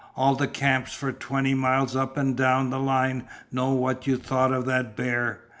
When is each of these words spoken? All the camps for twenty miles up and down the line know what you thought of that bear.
All 0.15 0.33
the 0.33 0.47
camps 0.47 0.95
for 0.95 1.11
twenty 1.11 1.53
miles 1.53 1.95
up 1.95 2.17
and 2.17 2.35
down 2.35 2.71
the 2.71 2.79
line 2.79 3.27
know 3.51 3.69
what 3.69 4.07
you 4.07 4.17
thought 4.17 4.51
of 4.51 4.65
that 4.65 4.95
bear. 4.95 5.41